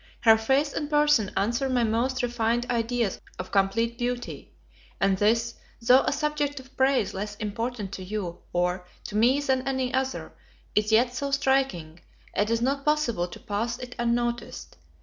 [0.21, 4.51] Her face and person answer my most refined ideas of complete beauty:
[4.99, 9.67] and this, though a subject of praise less important to you, or, to me than
[9.67, 10.31] any other,
[10.73, 11.99] is yet so striking,
[12.35, 14.75] it is not possible to pass it unnoticed.